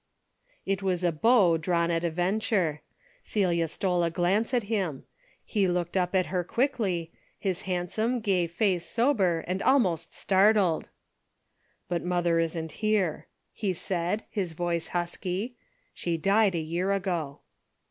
[0.65, 2.81] It was a bow drawn at a venture.
[3.21, 5.03] Celia s^ a glance at him.
[5.45, 10.11] He looked up at her (dckly, his handsome, gay face sober and al ■' tost
[10.11, 10.89] startled."
[11.87, 15.55] But mother isn't here," he said, his voice husky.''
[15.93, 17.41] She died a year ago."